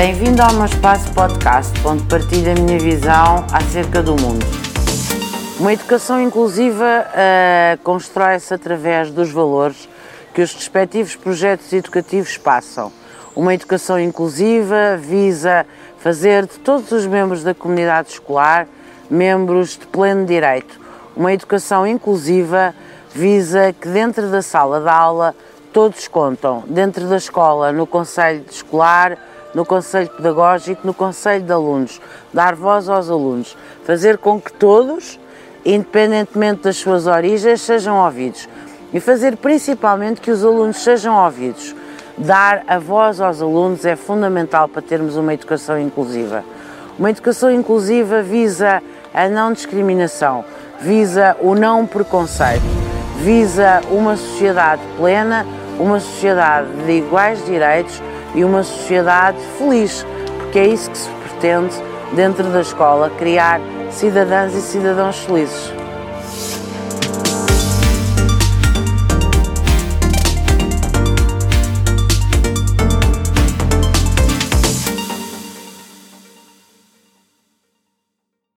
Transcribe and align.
Bem-vindo 0.00 0.40
ao 0.40 0.54
meu 0.54 0.64
espaço 0.64 1.12
podcast, 1.12 1.78
onde 1.86 2.02
partilho 2.04 2.52
a 2.52 2.54
minha 2.54 2.78
visão 2.78 3.44
acerca 3.52 4.02
do 4.02 4.12
mundo. 4.12 4.46
Uma 5.58 5.74
educação 5.74 6.18
inclusiva 6.22 7.04
uh, 7.06 7.78
constrói-se 7.82 8.54
através 8.54 9.10
dos 9.10 9.30
valores 9.30 9.86
que 10.32 10.40
os 10.40 10.54
respectivos 10.54 11.16
projetos 11.16 11.70
educativos 11.74 12.38
passam. 12.38 12.90
Uma 13.36 13.52
educação 13.52 14.00
inclusiva 14.00 14.96
visa 14.96 15.66
fazer 15.98 16.46
de 16.46 16.58
todos 16.60 16.90
os 16.92 17.04
membros 17.04 17.42
da 17.42 17.52
comunidade 17.52 18.08
escolar 18.08 18.66
membros 19.10 19.76
de 19.76 19.86
pleno 19.86 20.24
direito. 20.24 20.80
Uma 21.14 21.34
educação 21.34 21.86
inclusiva 21.86 22.74
visa 23.14 23.74
que 23.78 23.86
dentro 23.86 24.30
da 24.30 24.40
sala 24.40 24.80
de 24.80 24.88
aula 24.88 25.34
todos 25.74 26.08
contam, 26.08 26.64
dentro 26.66 27.06
da 27.06 27.18
escola, 27.18 27.70
no 27.70 27.86
conselho 27.86 28.46
escolar, 28.50 29.18
no 29.54 29.64
conselho 29.64 30.08
pedagógico, 30.10 30.86
no 30.86 30.94
conselho 30.94 31.44
de 31.44 31.52
alunos, 31.52 32.00
dar 32.32 32.54
voz 32.54 32.88
aos 32.88 33.10
alunos, 33.10 33.56
fazer 33.84 34.18
com 34.18 34.40
que 34.40 34.52
todos, 34.52 35.18
independentemente 35.64 36.62
das 36.62 36.76
suas 36.76 37.06
origens, 37.06 37.60
sejam 37.60 37.96
ouvidos 38.04 38.48
e 38.92 39.00
fazer 39.00 39.36
principalmente 39.36 40.20
que 40.20 40.30
os 40.30 40.44
alunos 40.44 40.82
sejam 40.82 41.16
ouvidos. 41.16 41.74
Dar 42.18 42.64
a 42.66 42.78
voz 42.78 43.20
aos 43.20 43.40
alunos 43.40 43.84
é 43.84 43.96
fundamental 43.96 44.68
para 44.68 44.82
termos 44.82 45.16
uma 45.16 45.32
educação 45.32 45.78
inclusiva. 45.78 46.44
Uma 46.98 47.10
educação 47.10 47.50
inclusiva 47.50 48.22
visa 48.22 48.82
a 49.14 49.28
não 49.28 49.52
discriminação, 49.52 50.44
visa 50.80 51.36
o 51.40 51.54
não 51.54 51.86
preconceito, 51.86 52.62
visa 53.22 53.80
uma 53.90 54.16
sociedade 54.16 54.82
plena, 54.98 55.46
uma 55.78 55.98
sociedade 55.98 56.68
de 56.84 56.92
iguais 56.92 57.42
direitos 57.46 58.02
e 58.34 58.44
uma 58.44 58.62
sociedade 58.62 59.38
feliz, 59.58 60.06
porque 60.38 60.58
é 60.58 60.66
isso 60.66 60.90
que 60.90 60.98
se 60.98 61.10
pretende 61.10 61.74
dentro 62.12 62.44
da 62.44 62.60
escola 62.60 63.10
criar 63.18 63.60
cidadãs 63.90 64.54
e 64.54 64.60
cidadãos 64.60 65.18
felizes. 65.20 65.79